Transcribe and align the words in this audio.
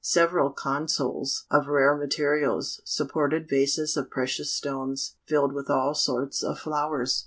Several 0.03 0.49
consoles, 0.49 1.45
of 1.51 1.67
rare 1.67 1.95
materials, 1.95 2.81
supported 2.85 3.47
vases 3.47 3.95
of 3.95 4.09
precious 4.09 4.49
stones, 4.51 5.13
filled 5.27 5.53
with 5.53 5.69
all 5.69 5.93
sorts 5.93 6.41
of 6.41 6.57
flowers. 6.57 7.19